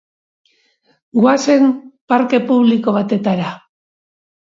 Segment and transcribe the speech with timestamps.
[1.19, 1.69] Goazen
[2.15, 3.57] parke publiko batetara